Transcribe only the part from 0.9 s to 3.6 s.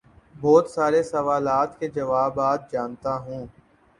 سوالات کے جوابات جانتا ہوں